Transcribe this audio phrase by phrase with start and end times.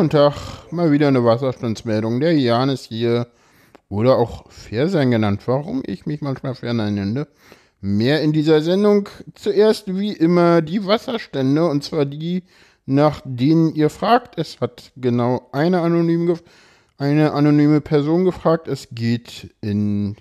[0.00, 0.34] Guten Tag.
[0.70, 2.20] Mal wieder eine Wasserstandsmeldung.
[2.20, 3.26] Der Jan ist hier.
[3.90, 7.28] Oder auch Fersein genannt, warum ich mich manchmal Ferner nenne.
[7.82, 9.10] Mehr in dieser Sendung.
[9.34, 12.44] Zuerst wie immer die Wasserstände, und zwar die,
[12.86, 14.38] nach denen ihr fragt.
[14.38, 16.38] Es hat genau eine anonyme,
[16.96, 18.68] eine anonyme Person gefragt.
[18.68, 20.16] Es geht in,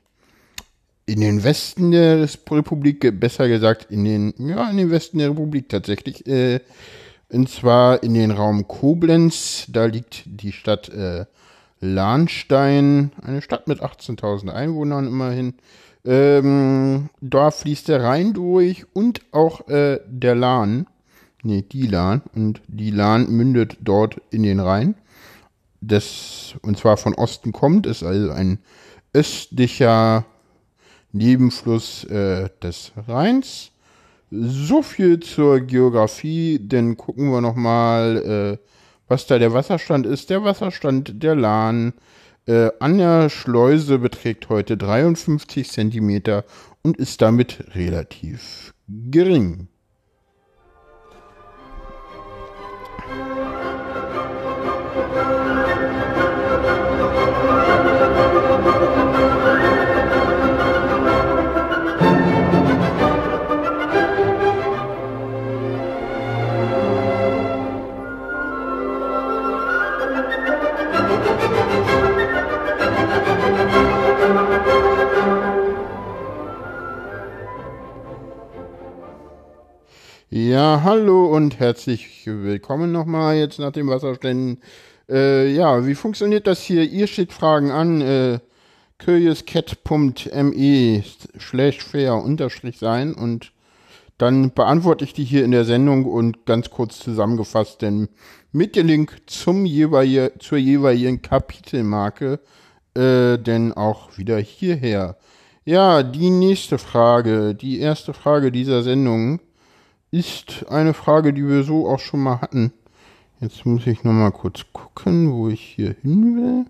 [1.06, 5.70] in den Westen der Republik, besser gesagt in den, ja, in den Westen der Republik
[5.70, 6.28] tatsächlich.
[6.28, 6.60] Äh,
[7.32, 9.66] und zwar in den Raum Koblenz.
[9.70, 11.26] Da liegt die Stadt äh,
[11.80, 15.54] Lahnstein, eine Stadt mit 18.000 Einwohnern immerhin.
[16.06, 20.88] Ähm, da fließt der Rhein durch und auch äh, der Lahn.
[21.44, 22.22] Nee, die Lahn.
[22.36, 24.96] Und die Lahn mündet dort in den Rhein.
[25.82, 28.60] Das, und zwar von Osten kommt, ist also ein
[29.14, 30.26] östlicher
[31.12, 33.72] Nebenfluss äh, des Rheins.
[34.32, 38.66] So viel zur Geografie, denn gucken wir nochmal, äh,
[39.08, 40.30] was da der Wasserstand ist.
[40.30, 41.94] Der Wasserstand der Lahn
[42.46, 46.46] äh, an der Schleuse beträgt heute 53 Zentimeter
[46.84, 49.68] und ist damit relativ gering.
[80.32, 84.62] Ja, hallo und herzlich willkommen nochmal jetzt nach dem Wasserständen.
[85.10, 86.84] Äh, ja, wie funktioniert das hier?
[86.84, 88.38] Ihr schickt Fragen an äh,
[89.04, 91.04] curiouscat.me
[91.40, 93.54] slash fair unterstrich sein und
[94.20, 98.08] dann beantworte ich die hier in der Sendung und ganz kurz zusammengefasst, denn
[98.52, 102.40] mit dem Link zum jeweil, zur jeweiligen Kapitelmarke,
[102.94, 105.18] äh, denn auch wieder hierher.
[105.66, 109.40] Ja, die nächste Frage, die erste Frage dieser Sendung
[110.12, 112.72] ist eine Frage, die wir so auch schon mal hatten.
[113.40, 116.66] Jetzt muss ich noch mal kurz gucken, wo ich hier hin will.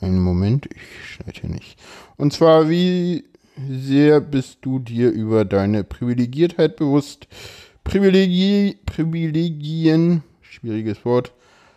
[0.00, 1.78] Einen Moment, ich schneide hier nicht.
[2.16, 3.24] Und zwar, wie
[3.70, 7.28] sehr bist du dir über deine Privilegiertheit bewusst?
[7.84, 11.32] Privilegie, Privilegien, schwieriges Wort,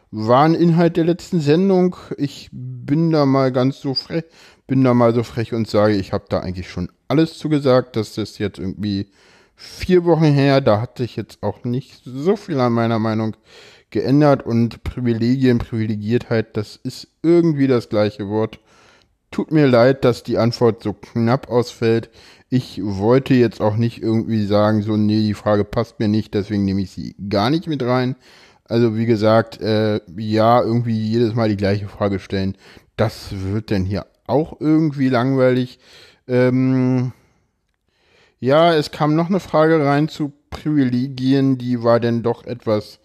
[0.09, 1.95] waren Inhalt der letzten Sendung.
[2.17, 4.23] Ich bin da mal ganz so frech,
[4.65, 8.15] bin da mal so frech und sage, ich habe da eigentlich schon alles zugesagt, dass
[8.15, 9.07] das jetzt irgendwie
[9.57, 10.61] vier Wochen her.
[10.61, 13.35] Da hat sich jetzt auch nicht so viel an meiner Meinung
[13.89, 18.59] geändert und Privilegien, Privilegiertheit, das ist irgendwie das gleiche Wort.
[19.31, 22.09] Tut mir leid, dass die Antwort so knapp ausfällt.
[22.49, 26.63] Ich wollte jetzt auch nicht irgendwie sagen, so, nee, die Frage passt mir nicht, deswegen
[26.63, 28.15] nehme ich sie gar nicht mit rein.
[28.65, 32.57] Also wie gesagt, äh, ja, irgendwie jedes Mal die gleiche Frage stellen.
[32.95, 35.79] Das wird denn hier auch irgendwie langweilig.
[36.27, 37.13] Ähm,
[38.39, 42.99] ja, es kam noch eine Frage rein zu Privilegien, die war denn doch etwas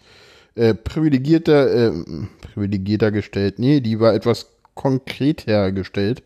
[0.54, 1.92] äh, privilegierter, äh,
[2.40, 3.58] privilegierter gestellt.
[3.58, 6.22] Nee, die war etwas konkreter gestellt.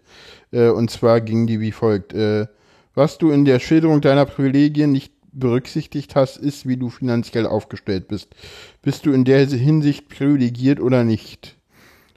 [0.53, 2.12] Äh, und zwar ging die wie folgt.
[2.12, 2.47] Äh,
[2.94, 8.09] was du in der Schilderung deiner Privilegien nicht berücksichtigt hast, ist, wie du finanziell aufgestellt
[8.09, 8.34] bist.
[8.83, 11.56] Bist du in der Hinsicht privilegiert oder nicht?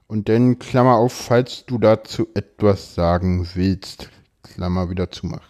[0.08, 4.10] Und dann Klammer auf, falls du dazu etwas sagen willst.
[4.42, 5.49] Klammer wieder zumachen.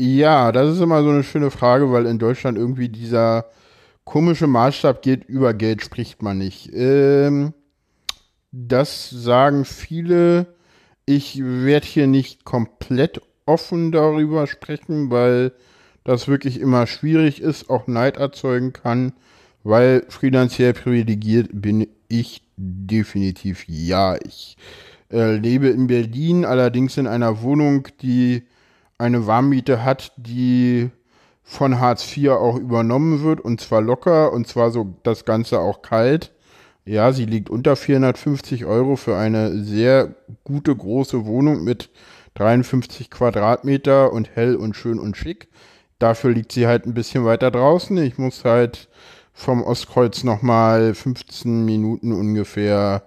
[0.00, 3.46] Ja, das ist immer so eine schöne Frage, weil in Deutschland irgendwie dieser
[4.04, 6.70] komische Maßstab geht, über Geld spricht man nicht.
[6.72, 7.52] Ähm,
[8.52, 10.46] das sagen viele.
[11.04, 15.52] Ich werde hier nicht komplett offen darüber sprechen, weil
[16.04, 19.14] das wirklich immer schwierig ist, auch Neid erzeugen kann,
[19.64, 24.16] weil finanziell privilegiert bin ich definitiv ja.
[24.24, 24.56] Ich
[25.10, 28.44] äh, lebe in Berlin, allerdings in einer Wohnung, die
[28.98, 30.90] eine Warmmiete hat, die
[31.42, 35.82] von Hartz IV auch übernommen wird und zwar locker und zwar so das Ganze auch
[35.82, 36.32] kalt.
[36.84, 40.14] Ja, sie liegt unter 450 Euro für eine sehr
[40.44, 41.90] gute große Wohnung mit
[42.34, 45.48] 53 Quadratmeter und hell und schön und schick.
[45.98, 47.96] Dafür liegt sie halt ein bisschen weiter draußen.
[47.98, 48.88] Ich muss halt
[49.32, 53.02] vom Ostkreuz nochmal 15 Minuten ungefähr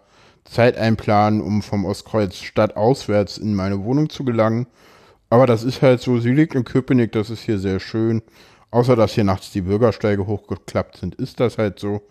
[0.45, 4.67] Zeit einplanen, um vom Ostkreuz stadtauswärts in meine Wohnung zu gelangen.
[5.31, 8.21] Aber das ist halt so, sie liegt in Köpenick, das ist hier sehr schön.
[8.69, 12.01] Außer dass hier nachts die Bürgersteige hochgeklappt sind, ist das halt so.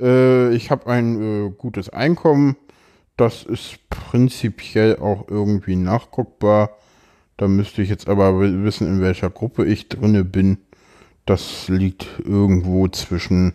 [0.00, 2.56] Äh, ich habe ein äh, gutes Einkommen.
[3.16, 6.70] Das ist prinzipiell auch irgendwie nachguckbar.
[7.36, 10.58] Da müsste ich jetzt aber wissen, in welcher Gruppe ich drinne bin.
[11.26, 13.54] Das liegt irgendwo zwischen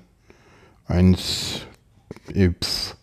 [0.88, 1.68] 1,
[2.34, 2.96] ey, pff,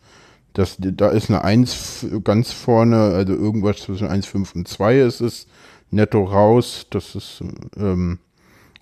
[0.54, 5.46] das, da ist eine 1 ganz vorne, also irgendwas zwischen 1,5 und 2 ist es
[5.90, 6.86] netto raus.
[6.90, 7.42] Das ist,
[7.76, 8.18] ähm,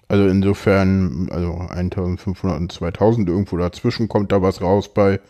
[0.09, 5.21] also insofern, also 1500 und 2000, irgendwo dazwischen kommt da was raus bei.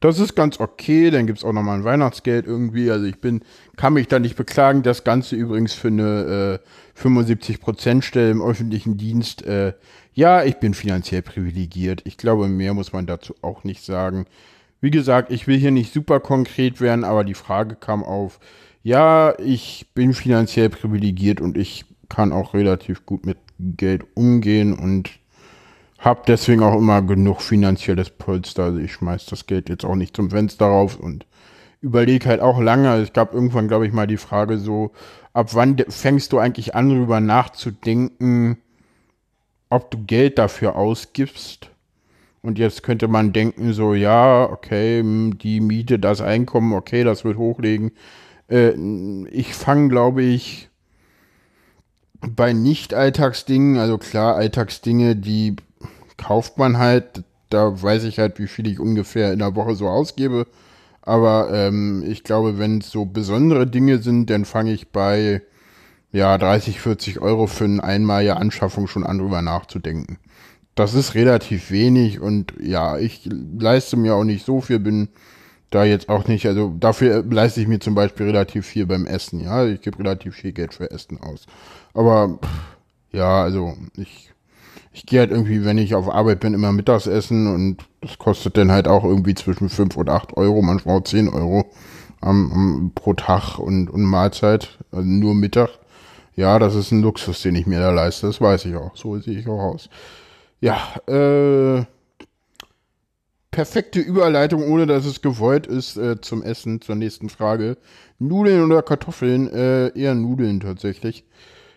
[0.00, 2.90] Das ist ganz okay, dann gibt es auch nochmal ein Weihnachtsgeld irgendwie.
[2.90, 3.42] Also ich bin,
[3.76, 4.82] kann mich da nicht beklagen.
[4.82, 6.60] Das Ganze übrigens für eine
[6.96, 9.46] äh, 75% Stelle im öffentlichen Dienst.
[9.46, 9.74] Äh,
[10.12, 12.02] ja, ich bin finanziell privilegiert.
[12.04, 14.26] Ich glaube, mehr muss man dazu auch nicht sagen.
[14.80, 18.40] Wie gesagt, ich will hier nicht super konkret werden, aber die Frage kam auf,
[18.82, 25.10] ja, ich bin finanziell privilegiert und ich kann auch relativ gut mit Geld umgehen und
[25.98, 28.64] habe deswegen auch immer genug finanzielles Polster.
[28.64, 31.26] Also ich schmeiß das Geld jetzt auch nicht zum Fenster rauf und
[31.80, 32.90] überlege halt auch lange.
[32.90, 34.90] Also es gab irgendwann, glaube ich, mal die Frage so,
[35.32, 38.58] ab wann fängst du eigentlich an, darüber nachzudenken,
[39.70, 41.70] ob du Geld dafür ausgibst?
[42.42, 47.38] Und jetzt könnte man denken, so, ja, okay, die Miete, das Einkommen, okay, das wird
[47.38, 47.92] hochlegen.
[48.52, 48.74] Äh,
[49.30, 50.68] ich fange, glaube ich,
[52.20, 55.56] bei Nicht-Alltagsdingen, also klar, Alltagsdinge, die
[56.16, 59.88] kauft man halt, da weiß ich halt, wie viel ich ungefähr in der Woche so
[59.88, 60.46] ausgebe.
[61.00, 65.42] Aber ähm, ich glaube, wenn es so besondere Dinge sind, dann fange ich bei
[66.12, 70.18] ja 30, 40 Euro für eine einmalige Anschaffung schon an, drüber nachzudenken.
[70.76, 73.28] Das ist relativ wenig und ja, ich
[73.58, 75.08] leiste mir auch nicht so viel, bin
[75.74, 79.40] da jetzt auch nicht, also dafür leiste ich mir zum Beispiel relativ viel beim Essen,
[79.40, 79.66] ja.
[79.66, 81.46] Ich gebe relativ viel Geld für Essen aus.
[81.94, 82.38] Aber
[83.12, 84.30] ja, also ich,
[84.92, 88.56] ich gehe halt irgendwie, wenn ich auf Arbeit bin, immer mittags essen und das kostet
[88.56, 91.70] dann halt auch irgendwie zwischen 5 und 8 Euro, manchmal auch 10 Euro
[92.20, 95.70] am, am, pro Tag und, und Mahlzeit, also nur Mittag.
[96.34, 98.96] Ja, das ist ein Luxus, den ich mir da leiste, das weiß ich auch.
[98.96, 99.90] So sehe ich auch aus.
[100.60, 101.84] Ja, äh,
[103.52, 107.76] perfekte Überleitung, ohne dass es gewollt ist, äh, zum Essen, zur nächsten Frage.
[108.18, 109.48] Nudeln oder Kartoffeln?
[109.52, 111.24] Äh, eher Nudeln tatsächlich.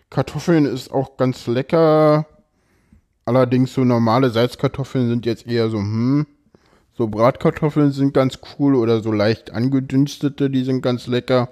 [0.09, 2.25] Kartoffeln ist auch ganz lecker.
[3.25, 6.25] Allerdings so normale Salzkartoffeln sind jetzt eher so, hm.
[6.97, 11.49] So Bratkartoffeln sind ganz cool oder so leicht angedünstete, die sind ganz lecker.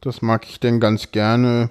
[0.00, 1.70] Das mag ich denn ganz gerne.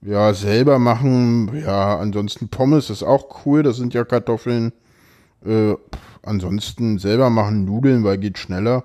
[0.00, 1.50] Ja, selber machen.
[1.64, 3.64] Ja, ansonsten Pommes ist auch cool.
[3.64, 4.72] Das sind ja Kartoffeln.
[5.46, 5.76] Äh,
[6.22, 8.84] ansonsten selber machen Nudeln, weil geht schneller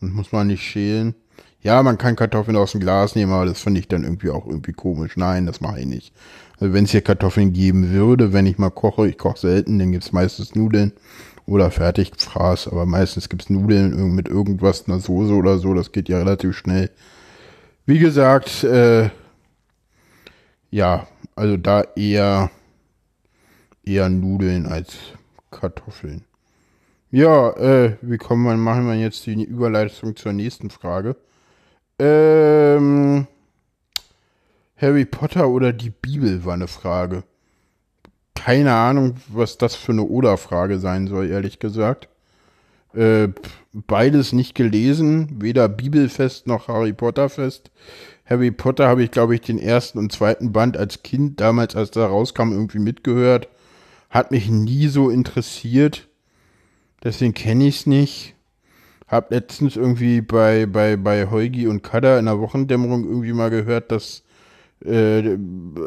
[0.00, 1.14] und muss man nicht schälen.
[1.60, 4.46] Ja, man kann Kartoffeln aus dem Glas nehmen, aber das finde ich dann irgendwie auch
[4.46, 5.16] irgendwie komisch.
[5.16, 6.12] Nein, das mache ich nicht.
[6.58, 9.92] Also wenn es hier Kartoffeln geben würde, wenn ich mal koche, ich koche selten, dann
[9.92, 10.92] gibt's meistens Nudeln
[11.46, 16.18] oder Fertigfraß, aber meistens gibt's Nudeln mit irgendwas, einer Soße oder so, das geht ja
[16.18, 16.90] relativ schnell.
[17.86, 19.10] Wie gesagt, äh,
[20.70, 21.06] ja,
[21.36, 22.50] also da eher,
[23.84, 24.96] eher Nudeln als
[25.52, 26.24] Kartoffeln.
[27.12, 31.14] Ja, äh, wie kommen wir, machen wir jetzt die Überleitung zur nächsten Frage.
[31.98, 33.26] Ähm,
[34.76, 37.22] Harry Potter oder die Bibel war eine Frage.
[38.34, 42.08] Keine Ahnung, was das für eine Oder-Frage sein soll, ehrlich gesagt.
[42.94, 43.28] Äh,
[43.72, 47.70] beides nicht gelesen, weder Bibelfest noch Harry Potter Fest.
[48.24, 51.94] Harry Potter habe ich, glaube ich, den ersten und zweiten Band als Kind, damals als
[51.96, 53.48] er rauskam, irgendwie mitgehört.
[54.12, 56.06] Hat mich nie so interessiert.
[57.02, 58.34] Deswegen kenne ich es nicht.
[59.08, 63.90] Hab letztens irgendwie bei, bei, bei Heugi und Kada in der Wochendämmerung irgendwie mal gehört,
[63.90, 64.22] dass
[64.84, 65.38] äh,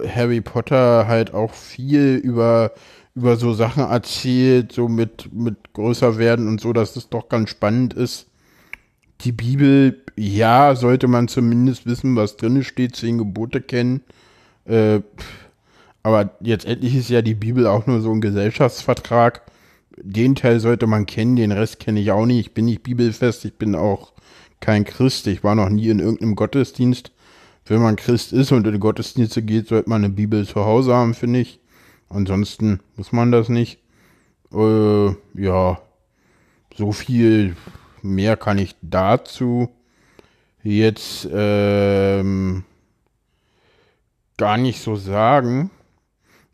[0.07, 2.71] Harry Potter halt auch viel über,
[3.13, 7.51] über so Sachen erzählt, so mit, mit größer werden und so, dass das doch ganz
[7.51, 8.27] spannend ist.
[9.21, 14.01] Die Bibel, ja, sollte man zumindest wissen, was drin steht, zehn Gebote kennen.
[14.65, 15.01] Äh,
[16.05, 19.41] aber jetzt endlich ist ja die Bibel auch nur so ein Gesellschaftsvertrag
[19.97, 22.39] den Teil sollte man kennen, den Rest kenne ich auch nicht.
[22.39, 24.13] Ich bin nicht bibelfest, ich bin auch
[24.59, 25.27] kein Christ.
[25.27, 27.11] Ich war noch nie in irgendeinem Gottesdienst.
[27.65, 31.13] Wenn man Christ ist und in Gottesdienste geht, sollte man eine Bibel zu Hause haben,
[31.13, 31.59] finde ich.
[32.09, 33.79] Ansonsten muss man das nicht.
[34.53, 35.79] Äh, ja,
[36.75, 37.55] so viel
[38.01, 39.69] mehr kann ich dazu
[40.61, 42.63] jetzt ähm,
[44.37, 45.71] gar nicht so sagen.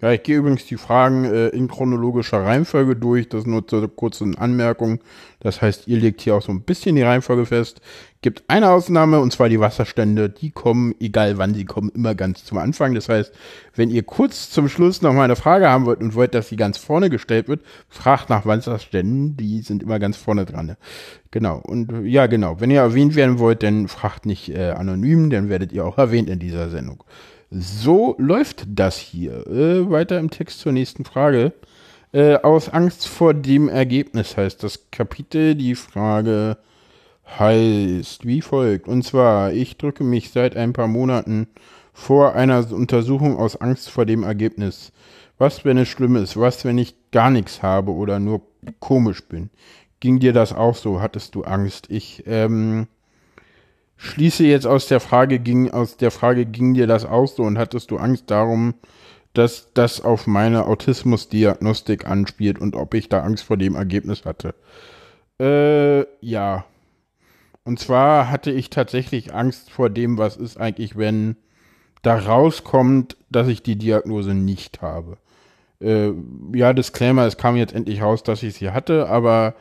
[0.02, 3.30] Ja, ich gehe übrigens die Fragen äh, in chronologischer Reihenfolge durch.
[3.30, 5.00] Das nur zur kurzen Anmerkung.
[5.40, 7.82] Das heißt, ihr legt hier auch so ein bisschen die Reihenfolge fest.
[8.22, 10.30] Gibt eine Ausnahme, und zwar die Wasserstände.
[10.30, 12.96] Die kommen, egal wann sie kommen, immer ganz zum Anfang.
[12.96, 13.32] Das heißt,
[13.76, 16.56] wenn ihr kurz zum Schluss noch mal eine Frage haben wollt und wollt, dass sie
[16.56, 19.38] ganz vorne gestellt wird, fragt nach Wasserständen.
[19.38, 20.78] Die sind immer ganz vorne dran.
[21.30, 21.58] Genau.
[21.58, 22.60] Und ja, genau.
[22.60, 26.28] Wenn ihr erwähnt werden wollt, dann fragt nicht äh, anonym, dann werdet ihr auch erwähnt
[26.28, 27.04] in dieser Sendung.
[27.52, 29.46] So läuft das hier.
[29.46, 31.52] Äh, weiter im Text zur nächsten Frage.
[32.14, 35.56] Äh, aus Angst vor dem Ergebnis heißt das Kapitel.
[35.56, 36.58] Die Frage
[37.40, 38.88] heißt wie folgt.
[38.88, 41.48] Und zwar, ich drücke mich seit ein paar Monaten
[41.92, 44.94] vor einer Untersuchung aus Angst vor dem Ergebnis.
[45.38, 46.38] Was, wenn es schlimm ist?
[46.38, 48.44] Was, wenn ich gar nichts habe oder nur
[48.80, 49.50] komisch bin?
[50.00, 51.02] Ging dir das auch so?
[51.02, 51.88] Hattest du Angst?
[51.90, 52.88] Ich ähm,
[54.02, 57.60] schließe jetzt aus der Frage, ging, aus der Frage, ging dir das auch so und
[57.60, 58.74] hattest du Angst darum,
[59.34, 64.56] dass das auf meine Autismusdiagnostik anspielt und ob ich da Angst vor dem Ergebnis hatte?
[65.40, 66.66] Äh, ja.
[67.64, 71.36] Und zwar hatte ich tatsächlich Angst vor dem, was ist eigentlich, wenn
[72.02, 75.18] da rauskommt, dass ich die Diagnose nicht habe.
[75.80, 76.12] Äh,
[76.54, 79.54] ja, Disclaimer, es kam jetzt endlich raus, dass ich sie hatte, aber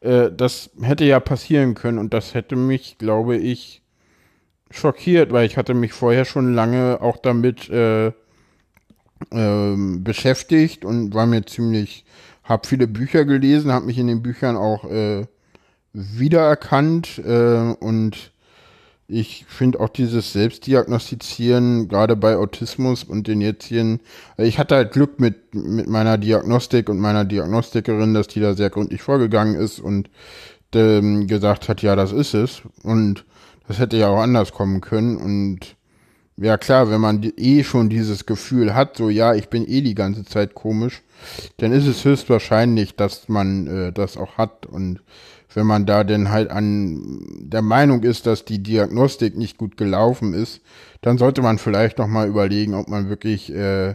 [0.00, 3.82] äh, das hätte ja passieren können und das hätte mich, glaube ich,
[4.70, 8.12] schockiert, weil ich hatte mich vorher schon lange auch damit äh,
[9.30, 12.04] ähm, beschäftigt und war mir ziemlich,
[12.44, 15.26] habe viele Bücher gelesen, habe mich in den Büchern auch äh,
[15.92, 18.32] wiedererkannt äh, und
[19.08, 24.00] ich finde auch dieses Selbstdiagnostizieren, gerade bei Autismus und den jetzigen,
[24.36, 28.54] also ich hatte halt Glück mit, mit meiner Diagnostik und meiner Diagnostikerin, dass die da
[28.54, 30.10] sehr gründlich vorgegangen ist und
[30.74, 32.62] ähm, gesagt hat, ja, das ist es.
[32.82, 33.24] Und
[33.68, 35.16] das hätte ja auch anders kommen können.
[35.16, 35.76] Und
[36.36, 39.94] ja, klar, wenn man eh schon dieses Gefühl hat, so, ja, ich bin eh die
[39.94, 41.02] ganze Zeit komisch,
[41.56, 44.66] dann ist es höchstwahrscheinlich, dass man äh, das auch hat.
[44.66, 45.00] Und
[45.54, 50.34] wenn man da denn halt an der Meinung ist, dass die Diagnostik nicht gut gelaufen
[50.34, 50.60] ist,
[51.00, 53.94] dann sollte man vielleicht noch mal überlegen, ob man wirklich äh,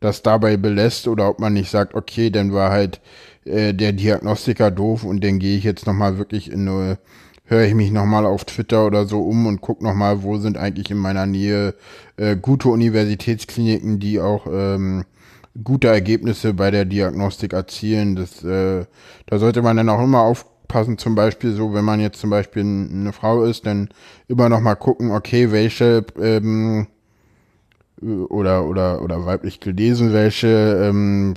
[0.00, 3.00] das dabei belässt oder ob man nicht sagt, okay, dann war halt
[3.44, 6.98] äh, der Diagnostiker doof und dann gehe ich jetzt noch mal wirklich in eine
[7.44, 10.90] höre ich mich nochmal auf Twitter oder so um und gucke nochmal, wo sind eigentlich
[10.90, 11.74] in meiner Nähe
[12.16, 15.04] äh, gute Universitätskliniken, die auch ähm,
[15.62, 18.16] gute Ergebnisse bei der Diagnostik erzielen.
[18.16, 18.86] Das, äh,
[19.26, 22.62] da sollte man dann auch immer aufpassen, zum Beispiel so, wenn man jetzt zum Beispiel
[22.62, 23.90] eine Frau ist, dann
[24.28, 26.86] immer nochmal gucken, okay, welche ähm,
[28.02, 30.48] oder oder oder weiblich gelesen, welche
[30.82, 31.34] ähm,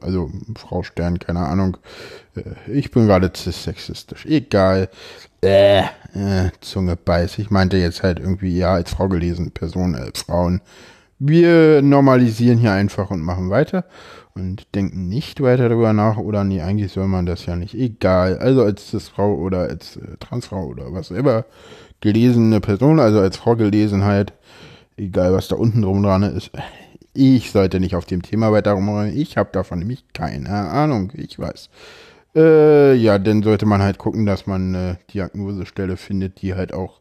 [0.00, 1.76] also Frau Stern, keine Ahnung.
[2.36, 4.26] Äh, ich bin gerade cis-sexistisch.
[4.26, 4.88] Egal.
[5.42, 7.38] Äh, äh, Zunge beiß.
[7.38, 10.60] Ich meinte jetzt halt irgendwie, ja, als Frau gelesen, Person, als Frauen.
[11.18, 13.84] Wir normalisieren hier einfach und machen weiter
[14.34, 17.74] und denken nicht weiter darüber nach oder nee, eigentlich soll man das ja nicht.
[17.74, 18.38] Egal.
[18.38, 21.44] Also als Cis-Frau oder als äh, Transfrau oder was immer
[22.00, 24.32] gelesene Person, also als Frau Gelesenheit,
[24.98, 26.50] egal was da unten drum dran ist,
[27.14, 29.16] ich sollte nicht auf dem Thema weiter rumrennen.
[29.16, 31.12] Ich habe davon nämlich keine Ahnung.
[31.14, 31.68] Ich weiß.
[32.36, 37.00] Äh, ja, dann sollte man halt gucken, dass man eine Diagnosestelle findet, die halt auch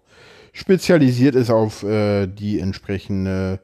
[0.53, 3.59] spezialisiert ist auf äh, die entsprechende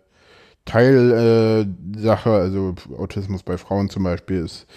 [0.66, 2.30] Teilsache.
[2.30, 4.68] Äh, also Autismus bei Frauen zum Beispiel ist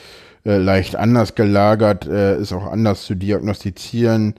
[0.46, 4.34] äh, leicht anders gelagert, äh, ist auch anders zu diagnostizieren,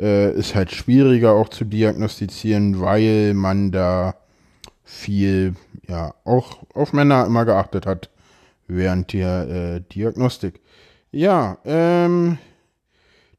[0.00, 4.14] äh, ist halt schwieriger auch zu diagnostizieren, weil man da
[4.90, 5.54] viel,
[5.88, 8.10] ja, auch auf Männer immer geachtet hat
[8.66, 10.60] während der äh, Diagnostik.
[11.12, 12.38] Ja, ähm,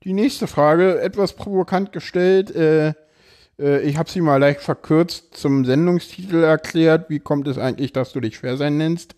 [0.04, 2.56] die nächste Frage, etwas provokant gestellt.
[2.56, 2.94] Äh,
[3.60, 7.10] äh, ich habe sie mal leicht verkürzt zum Sendungstitel erklärt.
[7.10, 9.16] Wie kommt es eigentlich, dass du dich Fairsein nennst?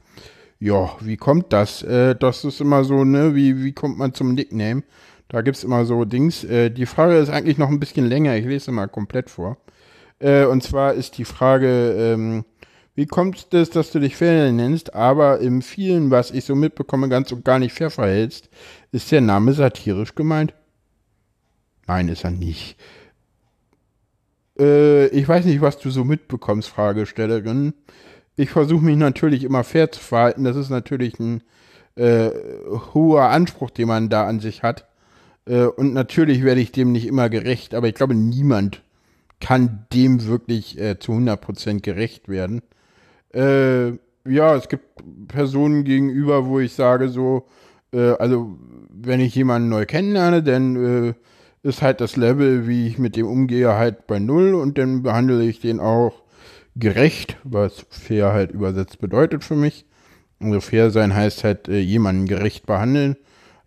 [0.60, 1.84] Ja, wie kommt das?
[1.84, 3.36] Äh, das ist immer so, ne?
[3.36, 4.84] Wie, wie kommt man zum Nickname?
[5.30, 6.44] Da gibt's immer so Dings.
[6.44, 8.36] Äh, die Frage ist eigentlich noch ein bisschen länger.
[8.36, 9.58] Ich lese mal komplett vor.
[10.24, 12.46] Äh, und zwar ist die Frage, ähm,
[12.96, 17.10] wie kommt es, dass du dich fair nennst, aber im vielen, was ich so mitbekomme,
[17.10, 18.50] ganz und gar nicht fair verhältst?
[18.92, 20.53] Ist der Name satirisch gemeint?
[21.88, 22.77] Nein, ist er nicht.
[24.58, 27.74] Äh, ich weiß nicht, was du so mitbekommst, Fragestellerin.
[28.38, 30.46] Ich versuche mich natürlich immer fair zu verhalten.
[30.46, 31.44] Das ist natürlich ein
[31.96, 32.30] äh,
[32.94, 34.88] hoher Anspruch, den man da an sich hat.
[35.46, 38.84] Äh, und natürlich werde ich dem nicht immer gerecht, aber ich glaube, niemand
[39.44, 42.62] kann dem wirklich äh, zu 100% gerecht werden.
[43.34, 43.90] Äh,
[44.26, 47.46] ja, es gibt Personen gegenüber, wo ich sage so,
[47.92, 48.58] äh, also
[48.90, 51.14] wenn ich jemanden neu kennenlerne, dann äh,
[51.62, 55.44] ist halt das Level, wie ich mit dem umgehe, halt bei Null und dann behandle
[55.44, 56.24] ich den auch
[56.78, 59.86] gerecht, was fair halt übersetzt bedeutet für mich.
[60.40, 63.18] Also fair sein heißt halt äh, jemanden gerecht behandeln.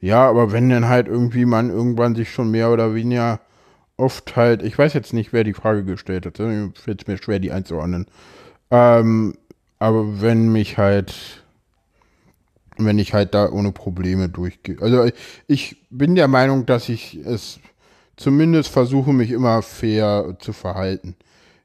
[0.01, 3.41] Ja, aber wenn dann halt irgendwie man irgendwann sich schon mehr oder weniger
[3.97, 6.73] oft halt, ich weiß jetzt nicht, wer die Frage gestellt hat, ne?
[6.75, 8.07] fällt es mir schwer, die einzuordnen.
[8.71, 9.35] Ähm,
[9.79, 11.15] aber wenn mich halt,
[12.77, 14.77] wenn ich halt da ohne Probleme durchgehe.
[14.81, 15.09] Also
[15.47, 17.59] ich bin der Meinung, dass ich es
[18.17, 21.17] zumindest versuche, mich immer fair zu verhalten.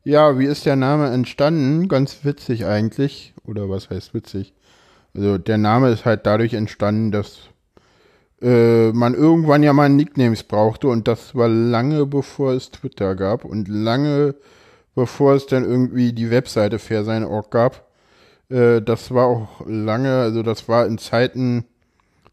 [0.03, 1.87] Ja, wie ist der Name entstanden?
[1.87, 3.33] Ganz witzig eigentlich.
[3.45, 4.53] Oder was heißt witzig?
[5.13, 7.49] Also der Name ist halt dadurch entstanden, dass
[8.41, 13.45] äh, man irgendwann ja mal Nicknames brauchte und das war lange bevor es Twitter gab
[13.45, 14.35] und lange
[14.95, 17.87] bevor es dann irgendwie die Webseite Fairsein.org gab.
[18.49, 21.65] Äh, das war auch lange, also das war in Zeiten,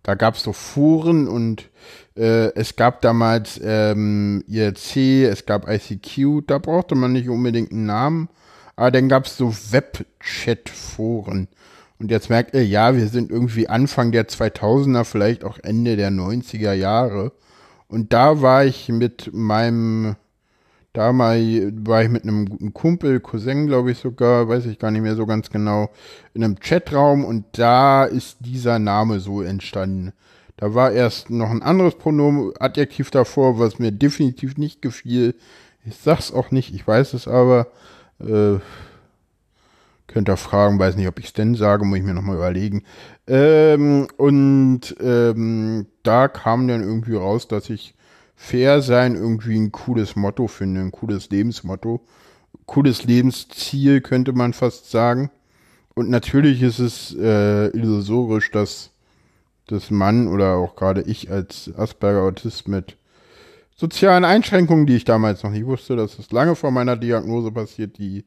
[0.03, 1.69] da gab es so Foren und
[2.17, 4.97] äh, es gab damals ähm, IRC,
[5.31, 8.29] es gab ICQ, da brauchte man nicht unbedingt einen Namen,
[8.77, 11.49] aber dann gab es so Webchat-Foren.
[11.99, 16.11] Und jetzt merkt ihr, ja, wir sind irgendwie Anfang der 2000er, vielleicht auch Ende der
[16.11, 17.33] 90er Jahre.
[17.89, 20.15] Und da war ich mit meinem,
[20.93, 21.39] da mal
[21.85, 25.17] war ich mit einem guten Kumpel, Cousin, glaube ich sogar, weiß ich gar nicht mehr
[25.17, 25.91] so ganz genau,
[26.35, 30.13] in einem Chatraum und da ist dieser Name so entstanden.
[30.57, 35.35] Da war erst noch ein anderes Pronomen, Adjektiv davor, was mir definitiv nicht gefiel.
[35.85, 37.69] Ich sag's auch nicht, ich weiß es aber.
[38.21, 38.59] Äh,
[40.09, 42.83] Könnt ihr fragen, weiß nicht, ob ich es denn sage, muss ich mir nochmal überlegen.
[43.27, 47.95] Ähm, und ähm, da kam dann irgendwie raus, dass ich
[48.35, 52.01] fair sein irgendwie ein cooles Motto finde, ein cooles Lebensmotto.
[52.65, 55.31] Cooles Lebensziel, könnte man fast sagen.
[55.95, 58.91] Und natürlich ist es äh, illusorisch, dass
[59.67, 62.97] das Mann oder auch gerade ich als Asperger-Autist mit
[63.77, 67.99] sozialen Einschränkungen, die ich damals noch nicht wusste, dass es lange vor meiner Diagnose passiert,
[67.99, 68.25] die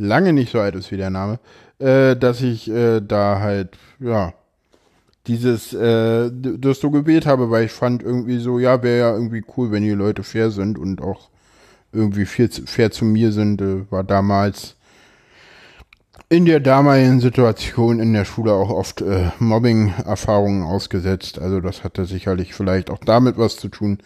[0.00, 1.38] lange nicht so alt ist wie der Name,
[1.78, 4.32] äh, dass ich äh, da halt, ja,
[5.26, 9.44] dieses, äh, das so gewählt habe, weil ich fand irgendwie so, ja, wäre ja irgendwie
[9.56, 11.28] cool, wenn die Leute fair sind und auch
[11.92, 14.76] irgendwie fair, fair zu mir sind, äh, war damals
[16.28, 21.40] in der damaligen Situation in der Schule auch oft äh, Mobbing-Erfahrungen ausgesetzt.
[21.40, 23.98] Also das hatte sicherlich vielleicht auch damit was zu tun.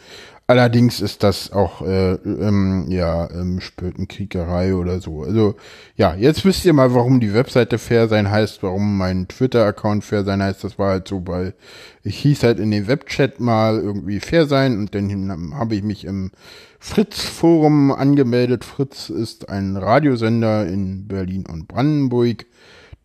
[0.46, 5.22] Allerdings ist das auch äh, ähm, ja ähm, Spötenkriegerei oder so.
[5.22, 5.54] Also
[5.96, 10.22] ja, jetzt wisst ihr mal, warum die Webseite fair sein heißt, warum mein Twitter-Account fair
[10.24, 10.62] sein heißt.
[10.62, 11.54] Das war halt so, weil
[12.02, 16.04] ich hieß halt in dem Webchat mal irgendwie fair sein und dann habe ich mich
[16.04, 16.30] im
[16.78, 18.66] Fritz-Forum angemeldet.
[18.66, 22.44] Fritz ist ein Radiosender in Berlin und Brandenburg,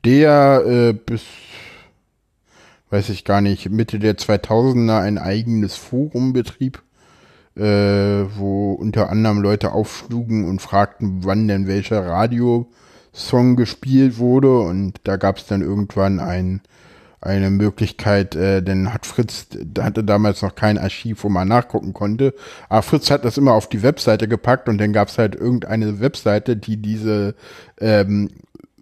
[0.04, 1.22] der äh, bis
[2.90, 6.82] weiß ich gar nicht, Mitte der 2000er ein eigenes Forum betrieb
[7.56, 14.60] äh, wo unter anderem Leute aufschlugen und fragten, wann denn welcher Radiosong gespielt wurde.
[14.60, 16.62] Und da gab es dann irgendwann ein,
[17.22, 19.48] eine Möglichkeit, äh, denn hat Fritz,
[19.80, 22.34] hatte damals noch kein Archiv, wo man nachgucken konnte.
[22.70, 26.00] Aber Fritz hat das immer auf die Webseite gepackt und dann gab es halt irgendeine
[26.00, 27.36] Webseite, die diese
[27.80, 28.30] ähm,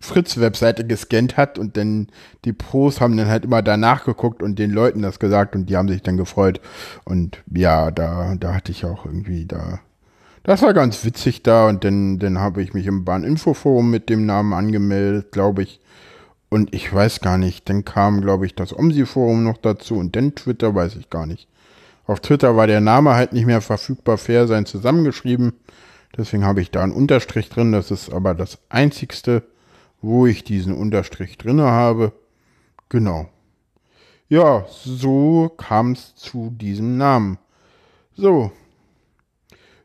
[0.07, 2.07] Fritz-Webseite gescannt hat und dann
[2.45, 5.77] die Pros haben dann halt immer danach geguckt und den Leuten das gesagt und die
[5.77, 6.61] haben sich dann gefreut.
[7.03, 9.79] Und ja, da, da hatte ich auch irgendwie da.
[10.43, 14.25] Das war ganz witzig da und dann, dann habe ich mich im Bahninfoforum mit dem
[14.25, 15.81] Namen angemeldet, glaube ich.
[16.49, 20.35] Und ich weiß gar nicht, dann kam, glaube ich, das OMSI-Forum noch dazu und dann
[20.35, 21.49] Twitter, weiß ich gar nicht.
[22.05, 25.53] Auf Twitter war der Name halt nicht mehr verfügbar, fair sein zusammengeschrieben.
[26.15, 27.73] Deswegen habe ich da einen Unterstrich drin.
[27.73, 29.43] Das ist aber das einzigste,
[30.01, 32.13] wo ich diesen Unterstrich drinne habe.
[32.89, 33.29] Genau.
[34.29, 37.37] Ja, so kam es zu diesem Namen.
[38.15, 38.51] So.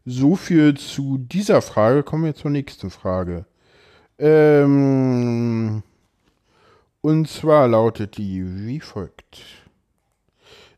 [0.05, 2.03] So viel zu dieser Frage.
[2.03, 3.47] Kommen wir zur nächsten Frage.
[4.19, 5.83] Ähm,
[7.01, 9.43] und zwar lautet die wie folgt.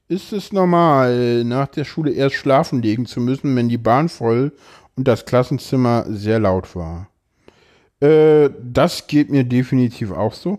[0.08, 4.52] Ist es normal, nach der Schule erst schlafen legen zu müssen, wenn die Bahn voll
[4.96, 7.08] und das Klassenzimmer sehr laut war?
[8.00, 10.58] Äh, das geht mir definitiv auch so.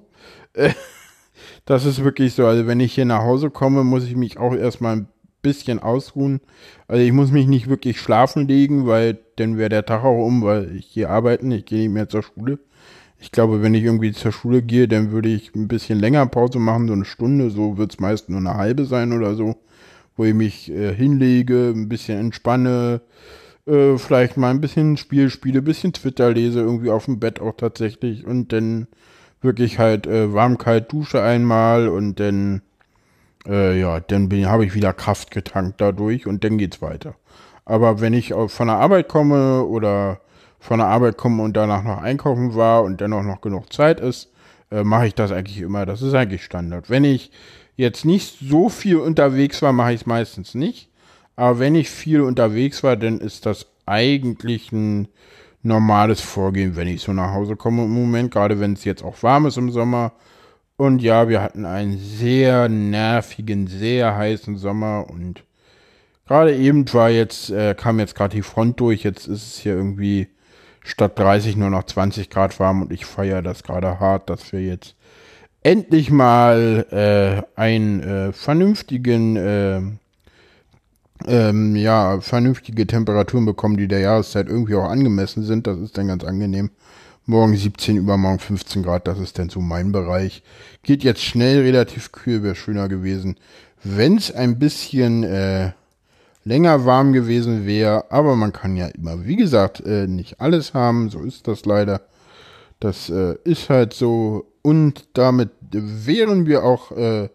[0.53, 0.71] Äh,
[1.65, 2.45] das ist wirklich so.
[2.45, 5.07] Also wenn ich hier nach Hause komme, muss ich mich auch erstmal ein
[5.41, 6.41] bisschen ausruhen.
[6.87, 10.41] Also ich muss mich nicht wirklich schlafen legen, weil dann wäre der Tag auch um,
[10.43, 12.57] weil ich gehe arbeiten, ich gehe nicht mehr zur Schule.
[13.19, 16.59] Ich glaube, wenn ich irgendwie zur Schule gehe, dann würde ich ein bisschen länger Pause
[16.59, 19.55] machen, so eine Stunde, so wird es meist nur eine halbe sein oder so,
[20.17, 23.01] wo ich mich äh, hinlege, ein bisschen entspanne,
[23.67, 27.55] äh, vielleicht mal ein bisschen Spiel spiele, bisschen Twitter lese, irgendwie auf dem Bett auch
[27.55, 28.87] tatsächlich und dann
[29.41, 32.61] wirklich halt äh, warm kalt dusche einmal und dann
[33.47, 37.15] äh, ja, dann habe ich wieder Kraft getankt dadurch und dann geht's weiter.
[37.65, 40.19] Aber wenn ich von der Arbeit komme oder
[40.59, 44.31] von der Arbeit komme und danach noch einkaufen war und dennoch noch genug Zeit ist,
[44.71, 45.85] äh, mache ich das eigentlich immer.
[45.85, 46.89] Das ist eigentlich Standard.
[46.89, 47.31] Wenn ich
[47.75, 50.89] jetzt nicht so viel unterwegs war, mache ich es meistens nicht.
[51.35, 55.07] Aber wenn ich viel unterwegs war, dann ist das eigentlich ein
[55.63, 59.21] normales Vorgehen, wenn ich so nach Hause komme im Moment, gerade wenn es jetzt auch
[59.23, 60.13] warm ist im Sommer.
[60.77, 65.43] Und ja, wir hatten einen sehr nervigen, sehr heißen Sommer und
[66.25, 69.73] gerade eben war jetzt, äh, kam jetzt gerade die Front durch, jetzt ist es hier
[69.73, 70.27] irgendwie
[70.83, 74.61] statt 30 nur noch 20 Grad warm und ich feiere das gerade hart, dass wir
[74.61, 74.95] jetzt
[75.63, 79.81] endlich mal äh, einen äh, vernünftigen, äh,
[81.27, 85.67] ähm, ja, vernünftige Temperaturen bekommen, die der Jahreszeit irgendwie auch angemessen sind.
[85.67, 86.71] Das ist dann ganz angenehm.
[87.25, 90.43] Morgen 17, übermorgen 15 Grad, das ist dann so mein Bereich.
[90.83, 93.37] Geht jetzt schnell, relativ kühl, wäre schöner gewesen,
[93.83, 95.71] wenn es ein bisschen äh,
[96.43, 98.11] länger warm gewesen wäre.
[98.11, 101.09] Aber man kann ja immer, wie gesagt, äh, nicht alles haben.
[101.09, 102.01] So ist das leider.
[102.79, 104.45] Das äh, ist halt so.
[104.61, 107.29] Und damit wären wir auch äh,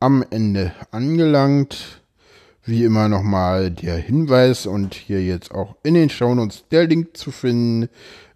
[0.00, 2.00] am Ende angelangt.
[2.68, 7.30] Wie immer nochmal der Hinweis und hier jetzt auch in den Shownotes der Link zu
[7.30, 7.88] finden,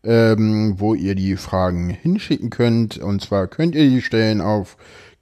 [0.05, 2.97] ähm, wo ihr die Fragen hinschicken könnt.
[2.97, 4.79] Und zwar könnt ihr die stellen auf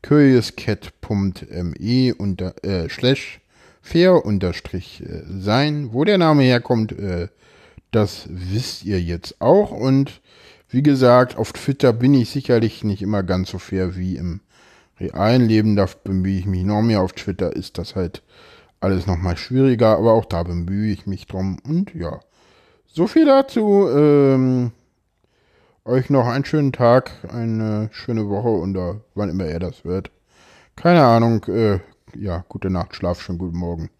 [0.06, 3.40] curiouscat.me unter äh, slash
[3.82, 5.88] fair unterstrich äh, sein.
[5.90, 7.26] Wo der Name herkommt, äh,
[7.90, 9.72] das wisst ihr jetzt auch.
[9.72, 10.20] Und
[10.68, 14.38] wie gesagt, auf Twitter bin ich sicherlich nicht immer ganz so fair wie im
[15.00, 15.74] realen Leben.
[15.74, 17.00] Da bemühe ich mich noch mehr.
[17.00, 18.22] Auf Twitter ist das halt
[18.80, 21.58] alles nochmal schwieriger, aber auch da bemühe ich mich drum.
[21.66, 22.20] Und ja,
[22.86, 23.88] so viel dazu.
[23.88, 24.72] Ähm,
[25.84, 30.10] euch noch einen schönen Tag, eine schöne Woche und uh, wann immer er das wird.
[30.76, 31.44] Keine Ahnung.
[31.44, 31.80] Äh,
[32.14, 33.90] ja, gute Nacht, schlaf schon, guten Morgen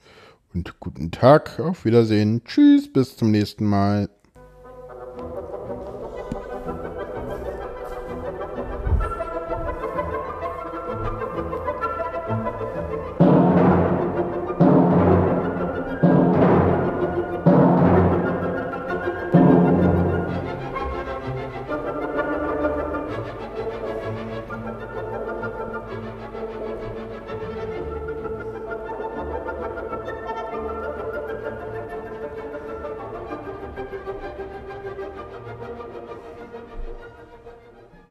[0.54, 1.60] und guten Tag.
[1.60, 2.42] Auf Wiedersehen.
[2.44, 4.08] Tschüss, bis zum nächsten Mal.